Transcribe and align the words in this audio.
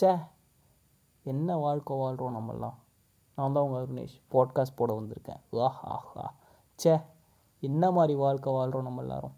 ச்சே 0.00 0.28
என்ன 1.22 1.56
வாழ்க்கை 1.56 1.96
வாழ்கிறோம் 1.96 2.36
நம்மெல்லாம்? 2.36 2.74
நான் 3.36 3.52
தான் 3.52 3.56
உங்கள் 3.56 3.86
அருணேஷ் 3.86 4.20
பாட்காஸ்ட் 4.30 4.76
போட 4.76 5.00
வந்திருக்கேன். 5.00 5.40
ஆஹ் 5.52 5.78
ஆஹா 5.82 6.34
ச்சே 6.82 7.04
என்ன 7.60 7.90
மாதிரி 7.90 8.14
வாழ்க்கை 8.14 8.52
வாழ்கிறோம் 8.52 8.82
நம்ம 8.82 9.00
எல்லாரும்? 9.00 9.36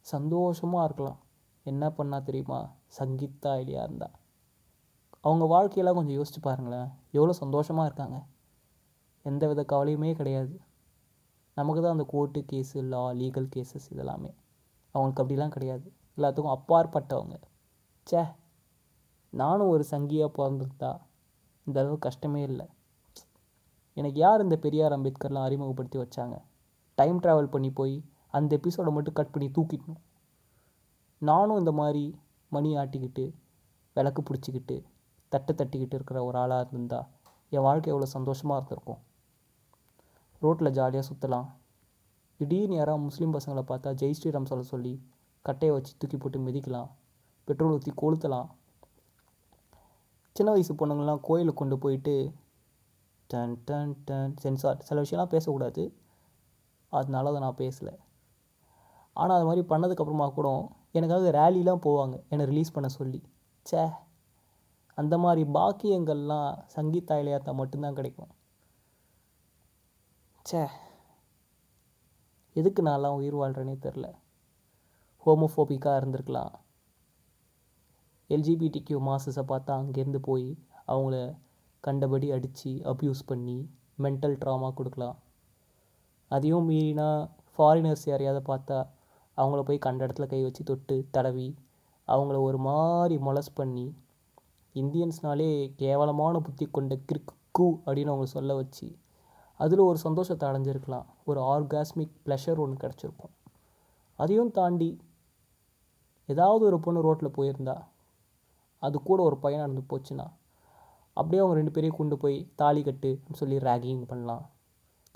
சந்தோஷமாக 0.00 0.84
இருக்கலாம். 0.84 1.18
என்ன 1.62 1.88
பண்ணால் 1.88 2.22
தெரியுமா? 2.22 2.72
சங்கீதா 2.98 3.58
இல்லையா 3.58 3.82
இருந்தால் 3.82 4.10
அவங்க 5.20 5.44
வாழ்க்கையெல்லாம் 5.44 5.94
கொஞ்சம் 5.94 6.22
யோசிச்சு 6.22 6.42
பாருங்களேன். 6.42 6.88
எவ்வளோ 7.10 7.32
சந்தோஷமாக 7.32 7.86
இருக்காங்க. 7.86 8.24
எந்த 9.22 9.48
வித 9.48 9.64
கவலையுமே 9.68 10.14
கிடையாது. 10.14 10.60
நமக்கு 11.54 11.82
தான் 11.82 11.92
அந்த 11.92 12.04
கோர்ட்டு 12.08 12.44
கேஸு 12.52 12.82
லா 12.82 13.10
லீகல் 13.10 13.50
கேசஸ் 13.56 13.94
இதெல்லாமே. 13.94 14.34
அவங்களுக்கு 14.92 15.22
அப்படிலாம் 15.22 15.48
கிடையாது. 15.48 15.92
எல்லாத்துக்கும் 16.16 16.58
அப்பாற்பட்டவங்க. 16.58 17.40
ச்சே 18.10 18.40
நானும் 19.40 19.72
ஒரு 19.74 19.84
சங்கியாக 19.90 20.30
பிறந்திருந்தா 20.38 20.92
இந்த 21.66 21.76
அளவு 21.82 21.96
கஷ்டமே 22.06 22.40
இல்லை. 22.50 22.66
எனக்கு 23.96 24.18
யார் 24.24 24.44
இந்த 24.46 24.56
பெரியார் 24.64 24.94
அம்பேத்கர்லாம் 24.96 25.46
அறிமுகப்படுத்தி 25.48 25.98
வச்சாங்க? 26.02 26.36
டைம் 26.98 27.18
ட்ராவல் 27.24 27.52
பண்ணி 27.54 27.70
போய் 27.78 27.94
அந்த 28.36 28.50
எபிசோடை 28.58 28.92
மட்டும் 28.96 29.16
கட் 29.18 29.32
பண்ணி 29.34 29.48
தூக்கிடணும் 29.56 30.02
நானும் 31.22 31.60
இந்த 31.62 31.72
மாதிரி 31.80 32.04
மணி 32.48 32.70
ஆட்டிக்கிட்டு 32.82 33.24
விளக்கு 33.96 34.20
பிடிச்சிக்கிட்டு 34.28 34.76
தட்டு 35.32 35.52
தட்டிக்கிட்டு 35.60 35.96
இருக்கிற 35.98 36.18
ஒரு 36.28 36.38
ஆளாக 36.42 36.72
இருந்தா 36.74 37.00
என் 37.52 37.66
வாழ்க்கை 37.66 37.90
எவ்வளோ 37.92 38.08
சந்தோஷமாக 38.14 38.56
இருந்திருக்கும். 38.58 39.00
ரோட்டில் 40.42 40.74
ஜாலியாக 40.78 41.04
சுற்றலாம் 41.08 41.48
திடீர்னு 42.40 42.76
யாராவது 42.78 43.04
முஸ்லீம் 43.08 43.34
பசங்களை 43.34 43.62
பார்த்தா 43.70 43.90
ஜெய் 44.00 44.16
ஸ்ரீராம் 44.18 44.48
சொல்ல 44.50 44.64
சொல்லி 44.72 44.92
கட்டையை 45.44 45.72
வச்சு 45.76 45.92
தூக்கி 45.98 46.16
போட்டு 46.16 46.38
மிதிக்கலாம். 46.46 46.90
பெட்ரோல் 47.48 47.74
ஊற்றி 47.76 47.92
கொளுத்தலாம். 48.02 48.48
சின்ன 50.32 50.52
வயசு 50.52 50.74
பொண்ணுங்கள்லாம் 50.74 51.20
கோயிலுக்கு 51.20 51.60
கொண்டு 51.60 51.78
போயிட்டு 51.78 52.32
டன் 53.26 53.62
டன் 53.64 54.02
டன் 54.04 54.36
சென்சார் 54.36 54.82
சில 54.82 55.02
விஷயம்லாம் 55.02 55.32
பேசக்கூடாது. 55.34 55.96
அதனால 56.88 57.28
அதை 57.28 57.40
நான் 57.40 57.56
பேசலை. 57.56 57.94
ஆனால் 59.12 59.36
அது 59.36 59.46
மாதிரி 59.46 59.66
பண்ணதுக்கப்புறமா 59.68 60.32
கூட 60.32 60.68
எனக்காக 60.92 61.30
ரேலிலாம் 61.30 61.84
போவாங்க. 61.86 62.22
என்னை 62.28 62.46
ரிலீஸ் 62.46 62.72
பண்ண 62.72 62.88
சொல்லி. 62.88 63.22
ச்சே 63.66 63.92
அந்த 64.94 65.18
மாதிரி 65.18 65.50
பாக்கியங்கள்லாம் 65.50 66.58
சங்கீதா 66.76 67.14
இளையாத்தா 67.22 67.54
மட்டும்தான் 67.54 67.94
கிடைக்கும். 67.94 68.32
ச்சே 70.44 70.68
எதுக்கு 72.52 72.82
நான்லாம் 72.82 73.14
உயிர் 73.14 73.36
வாழ்கிறேனே 73.36 73.76
தெரில. 73.86 74.06
ஹோமோஃபோபிக்காக 75.26 76.00
இருந்திருக்கலாம். 76.00 76.52
எல்ஜிபிடிக்யூ 78.34 78.98
மாசஸை 79.08 79.42
பார்த்தா 79.50 79.72
அங்கேருந்து 79.82 80.20
போய் 80.28 80.48
அவங்கள 80.92 81.16
கண்டபடி 81.84 82.28
அடித்து 82.36 82.70
அப்யூஸ் 82.92 83.22
பண்ணி 83.26 83.58
மென்டல் 84.02 84.36
ட்ராமா 84.42 84.68
கொடுக்கலாம். 84.72 85.16
அதையும் 86.30 86.68
மீறினா 86.70 87.08
ஃபாரினர்ஸ் 87.54 88.04
யாரையாவது 88.04 88.42
பார்த்தா 88.50 88.78
அவங்கள 89.36 89.60
போய் 89.62 89.78
கண்ட 89.78 90.06
இடத்துல 90.06 90.26
கை 90.26 90.42
வச்சு 90.42 90.62
தொட்டு 90.64 90.96
தடவி 91.10 91.48
அவங்கள 92.08 92.38
ஒரு 92.40 92.58
மாதிரி 92.58 93.16
மொலஸ் 93.24 93.52
பண்ணி 93.54 93.86
இந்தியன்ஸ்னாலே 94.74 95.50
கேவலமான 95.76 96.34
புத்தி 96.38 96.66
கொண்ட 96.66 96.94
கிறுக்கு 97.08 97.66
அப்படின்னு 97.86 98.12
அவங்க 98.12 98.26
சொல்ல 98.26 98.54
வச்சு 98.54 98.88
அதில் 99.60 99.82
ஒரு 99.88 99.98
சந்தோஷத்தை 99.98 100.44
அடைஞ்சிருக்கலாம். 100.48 101.06
ஒரு 101.24 101.40
ஆர்காஸ்மிக் 101.54 102.14
ப்ளஷர் 102.24 102.60
ஒன்று 102.64 102.76
கிடச்சிருக்கும். 102.82 103.34
அதையும் 104.18 104.50
தாண்டி 104.50 104.90
ஏதாவது 106.28 106.62
ஒரு 106.64 106.78
பொண்ணு 106.80 107.00
ரோட்டில் 107.00 107.36
போயிருந்தா 107.36 107.76
அது 108.86 108.96
கூட 109.08 109.18
ஒரு 109.28 109.36
பையனாக 109.36 109.68
நடந்து 109.68 109.90
போச்சுன்னா 109.92 110.26
அப்படியே 111.16 111.40
அவங்க 111.42 111.56
ரெண்டு 111.58 111.74
பேரையும் 111.74 111.98
கொண்டு 111.98 112.16
போய் 112.22 112.36
தாலி 112.60 112.82
கட்டு 112.82 113.10
சொல்லி 113.32 113.56
ரேகிங் 113.68 114.04
பண்ணலாம். 114.10 114.44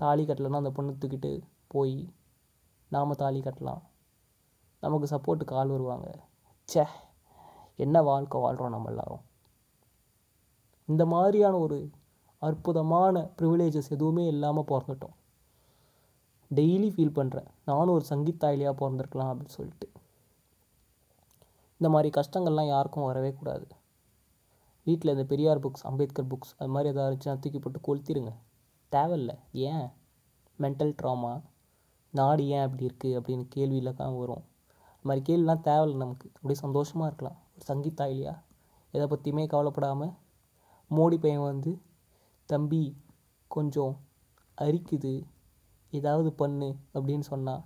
தாலி 0.03 0.25
கட்டலைன்னா 0.25 0.63
அந்த 0.63 0.73
பொண்ணு 0.79 0.97
தூக்கிட்டு 1.01 1.31
போய் 1.75 1.97
நாம் 2.95 3.21
தாலி 3.23 3.41
கட்டலாம். 3.41 3.83
நமக்கு 4.83 5.07
சப்போர்ட்டுக்கு 5.15 5.55
ஆள் 5.61 5.73
வருவாங்க. 5.75 6.09
ச்சே 6.69 6.85
என்ன 7.85 8.03
வாழ்க்கை 8.03 8.41
வாழ்கிறோம் 8.41 8.75
நம்ம 8.75 8.91
எல்லாரும். 8.93 9.23
இந்த 10.89 11.07
மாதிரியான 11.07 11.59
ஒரு 11.59 11.79
அற்புதமான 12.43 13.17
ப்ரிவிலேஜஸ் 13.39 13.95
எதுவுமே 13.97 14.25
இல்லாமல் 14.27 14.69
பிறந்துட்டோம். 14.71 15.17
டெய்லி 16.51 16.89
ஃபீல் 16.95 17.17
பண்ணுறேன் 17.19 17.49
நானும் 17.65 17.95
ஒரு 17.95 18.05
சங்கீதாயிலியாக 18.11 18.79
பிறந்திருக்கலாம் 18.81 19.31
அப்படின்னு 19.31 19.57
சொல்லிட்டு. 19.59 19.89
இந்த 21.79 21.89
மாதிரி 21.93 22.21
கஷ்டங்கள்லாம் 22.21 22.67
யாருக்கும் 22.67 23.05
வரவே 23.05 23.33
கூடாது. 23.33 23.67
வீட்டில் 24.85 25.11
இந்த 25.11 25.25
பெரியார் 25.25 25.61
புக்ஸ் 25.61 25.83
அம்பேத்கர் 25.83 26.27
புக்ஸ் 26.27 26.55
அது 26.59 26.71
மாதிரி 26.71 26.91
எதாவது 26.91 27.17
இருந்துச்சுன்னா 27.17 27.39
தூக்கி 27.39 27.59
போட்டு 27.59 27.81
கொளுத்திடுங்க 27.87 28.33
தேவையில்ல. 28.93 29.39
ஏன்? 29.53 29.87
மென்டல் 30.59 30.95
ட்ராமா 31.03 31.43
நாடு 32.11 32.47
ஏன் 32.47 32.63
அப்படி 32.63 32.87
இருக்குது 32.87 33.19
அப்படின்னு 33.19 33.47
கேள்வியில் 33.55 33.95
தான் 33.95 34.17
வரும். 34.17 34.45
அது 34.89 35.03
மாதிரி 35.03 35.23
கேள்விலாம் 35.29 35.61
தேவையில்லை 35.61 35.97
நமக்கு. 35.97 36.29
அப்படியே 36.29 36.61
சந்தோஷமாக 36.61 37.07
இருக்கலாம். 37.07 37.39
ஒரு 37.55 37.65
சங்கீதா 37.67 38.07
இல்லையா? 38.07 38.43
எதை 38.91 39.07
பற்றியுமே 39.07 39.47
கவலைப்படாமல் 39.47 40.13
மோடி 40.91 41.19
பையன் 41.21 41.41
வந்து 41.41 41.81
தம்பி 42.47 42.97
கொஞ்சம் 43.49 44.01
அரிக்குது. 44.61 45.25
ஏதாவது 45.91 46.33
பண்ணு. 46.33 46.77
அப்படின்னு 46.95 47.21
சொன்னான் 47.21 47.65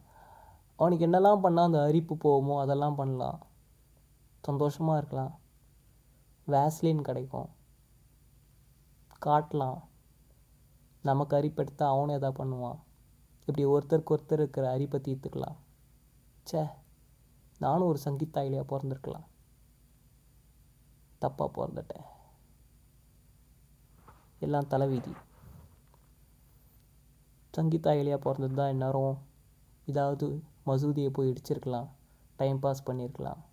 அவனுக்கு 0.77 1.07
என்னெல்லாம் 1.07 1.43
பண்ணால் 1.43 1.65
அந்த 1.65 1.83
அரிப்பு 1.83 2.17
போகுமோ 2.25 2.61
அதெல்லாம் 2.61 2.95
பண்ணலாம். 2.95 3.41
சந்தோஷமாக 4.41 4.99
இருக்கலாம். 4.99 5.39
வேஸ்லின் 6.49 7.01
கிடைக்கும். 7.01 7.49
காட்டலாம். 9.25 9.83
நமக்கு 11.03 11.37
அரிப்படுத்தா 11.37 11.83
அவனும் 11.83 12.23
எதா 12.23 12.31
பண்ணுவான். 12.41 12.79
இப்படி 13.39 13.67
ஒருத்தருக்கு 13.67 14.15
ஒருத்தர் 14.17 14.33
இருக்கிற 14.33 14.79
அரிப்பை 14.79 15.01
தீர்த்துக்கலாம். 15.01 15.57
ச்சே 16.51 16.71
நானும் 17.59 17.87
ஒரு 17.87 17.99
சங்கீத்தாயிலையாக 18.05 18.71
பிறந்திருக்கலாம். 18.73 19.27
தப்பாக 21.21 21.51
பிறந்துட்டேன். 21.57 22.07
எல்லாம் 24.39 24.67
தலைவிதி. 24.67 25.13
சங்கீதா 27.57 28.17
பிறந்தது 28.17 28.55
தான் 28.55 28.71
இந்நேரம் 28.71 29.19
ஏதாவது 29.87 30.43
மசூதியை 30.67 31.09
போய் 31.09 31.33
இடிச்சிருக்கலாம். 31.33 31.89
டைம் 32.37 32.59
பாஸ் 32.59 32.87
பண்ணியிருக்கலாம் 32.91 33.49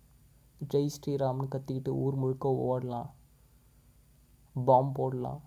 ஜெய் 0.60 0.88
ஸ்ரீராம்னு 0.88 1.52
கத்திக்கிட்டு 1.54 1.88
ஊர் 1.88 2.14
முழுக்க 2.14 2.48
ஓடலாம். 2.48 3.10
பாம்பு 4.54 4.92
போடலாம். 4.92 5.40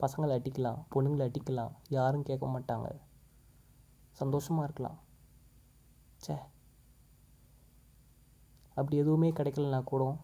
பசங்களை 0.00 0.32
அடிக்கலாம். 0.38 0.80
பொண்ணுங்களை 0.94 1.30
அடிக்கலாம். 1.30 1.72
யாரும் 1.88 2.22
கேட்க 2.22 2.46
மாட்டாங்க. 2.46 2.88
சந்தோஷமாக 4.10 4.64
இருக்கலாம். 4.64 4.98
ச்சே. 6.24 6.36
அப்படி 8.74 8.96
எதுவுமே 8.96 9.30
கிடைக்கலனா 9.30 9.84
கூட 9.84 10.16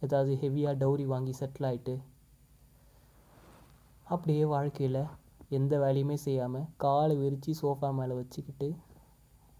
ஏதாவது 0.00 0.34
ஹெவியாக 0.34 0.78
டவுரி 0.78 1.04
வாங்கி 1.06 1.34
செட்டில் 1.40 1.66
ஆகிட்டு 1.68 1.98
அப்படியே 4.04 4.44
வாழ்க்கையில் 4.44 5.06
எந்த 5.48 5.78
வேலையுமே 5.78 6.14
செய்யாமல் 6.14 6.66
காலை 6.76 7.16
விரித்து 7.16 7.54
சோஃபா 7.62 7.94
மேலே 7.94 8.14
வச்சுக்கிட்டு 8.14 8.76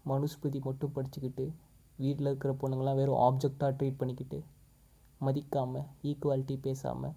மனுஸ்பதி 0.03 0.59
மட்டும் 0.59 0.93
படிச்சுக்கிட்டு 0.95 1.53
வீட்டில் 1.97 2.27
இருக்கிற 2.27 2.53
பொண்ணுங்களாம் 2.53 2.95
வெறும் 2.95 3.21
ஆப்ஜெக்டாக 3.27 3.75
ட்ரீட் 3.77 3.97
பண்ணிக்கிட்டு 3.97 4.39
மதிக்காமல் 5.21 5.87
ஈக்குவாலிட்டி 6.03 6.55
பேசாமல் 6.61 7.15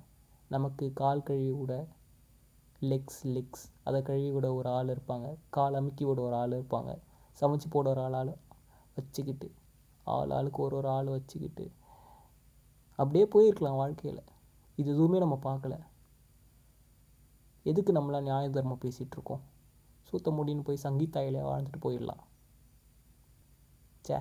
நமக்கு 0.49 0.93
கால் 0.93 1.23
கழுவி 1.23 1.51
விட 1.51 1.89
லெக்ஸ் 2.83 3.23
லெக்ஸ் 3.27 3.65
அதை 3.85 4.03
கழுவி 4.03 4.31
விட 4.31 4.55
ஒரு 4.55 4.69
ஆள் 4.69 4.87
இருப்பாங்க. 4.87 5.29
கால் 5.51 5.75
அமுக்கி 5.75 6.05
விட 6.05 6.21
ஒரு 6.23 6.35
ஆள் 6.35 6.51
இருப்பாங்க. 6.51 6.91
சமைச்சு 7.41 7.69
போட 7.71 7.89
ஒரு 7.91 8.01
ஆள் 8.01 8.15
ஆள் 8.15 8.33
வச்சுக்கிட்டு 8.95 9.49
ஆள் 10.05 10.31
ஆளுக்கு 10.31 10.63
ஒரு 10.63 10.77
ஒரு 10.77 10.89
ஆள் 10.89 11.09
வச்சுக்கிட்டு 11.09 11.67
அப்படியே 12.97 13.25
போயிருக்கலாம் 13.35 13.81
வாழ்க்கையில். 13.83 14.23
இது 14.79 14.89
எதுவுமே 14.91 15.19
நம்ம 15.19 15.39
பார்க்கல. 15.43 15.75
எதுக்கு 17.63 17.93
நம்மளாம் 17.93 18.23
நியாய 18.23 18.51
தர்மம் 18.51 18.83
பேசிகிட்ருக்கோம் 18.85 19.45
சூத்த 20.09 20.31
முடின்னு 20.37 20.65
போய் 20.65 20.85
சங்கீதாயிலே 20.85 21.43
வாழ்ந்துட்டு 21.51 21.81
போயிடலாம். 21.83 22.23
ச்சே. 24.05 24.19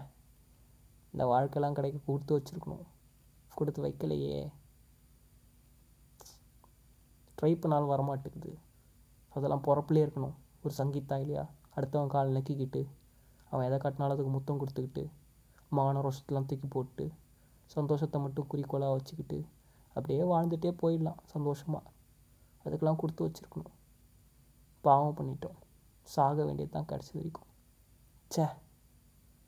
இந்த 1.17 1.27
வாழ்க்கைலாம் 1.29 1.71
கிடைக்க 1.71 1.99
கொடுத்து 2.05 2.31
வச்சுருக்கணும். 2.37 2.83
கொடுத்து 3.55 3.83
வைக்கலையே. 3.83 4.51
ட்ரை 7.37 7.59
பண்ணாலும் 7.59 7.91
வரமாட்டேங்குது. 7.91 8.57
அதெல்லாம் 9.29 9.63
பொறப்புலே 9.63 10.01
இருக்கணும். 10.07 10.35
ஒரு 10.63 10.73
சங்கீதா 10.77 11.19
இல்லையா? 11.19 11.45
அடுத்தவன் 11.75 12.07
கால் 12.07 12.29
நக்கிக்கிட்டு 12.29 12.87
அவன் 13.49 13.65
எதை 13.65 13.77
காட்டினாலும் 13.77 14.15
அதுக்கு 14.15 14.31
முத்தம் 14.31 14.59
கொடுத்துக்கிட்டு 14.59 15.03
மான 15.69 16.01
ரோஷத்தெலாம் 16.01 16.45
தூக்கி 16.45 16.67
போட்டு 16.69 17.11
சந்தோஷத்தை 17.65 18.21
மட்டும் 18.21 18.47
குறிக்கோளாக 18.47 18.93
வச்சுக்கிட்டு 18.93 19.45
அப்படியே 19.87 20.21
வாழ்ந்துகிட்டே 20.21 20.71
போயிடலாம் 20.81 21.17
சந்தோஷமாக 21.25 21.91
அதுக்கெல்லாம் 22.65 22.95
கொடுத்து 22.95 23.27
வச்சுருக்கணும். 23.27 23.75
பாவம் 24.81 25.17
பண்ணிட்டோம். 25.17 25.57
சாக 26.01 26.45
வேண்டியது 26.45 26.71
தான் 26.71 26.85
கடைசி 26.85 27.11
வரைக்கும். 27.13 27.49
ச்சே 28.31 28.49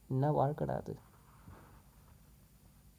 என்ன 0.07 0.31
வாழ்க்கடா 0.31 0.75
அது? 0.77 0.95